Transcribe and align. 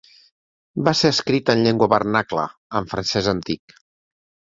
Va 0.87 0.93
ser 1.01 1.11
escrit 1.15 1.51
en 1.53 1.61
llengua 1.67 1.87
vernacla, 1.91 2.45
en 2.81 2.89
francès 2.95 3.29
antic. 3.35 3.77